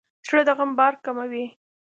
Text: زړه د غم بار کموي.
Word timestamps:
زړه 0.27 0.41
د 0.47 0.49
غم 0.57 0.71
بار 0.79 0.93
کموي. 1.05 1.45